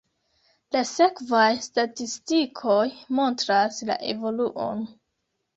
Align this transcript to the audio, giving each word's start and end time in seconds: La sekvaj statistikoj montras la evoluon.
La 0.75 0.79
sekvaj 0.91 1.49
statistikoj 1.67 2.81
montras 3.21 3.81
la 3.91 3.99
evoluon. 4.15 4.83